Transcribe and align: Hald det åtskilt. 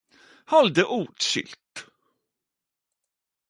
Hald 0.51 0.75
det 0.75 0.85
åtskilt. 0.85 1.75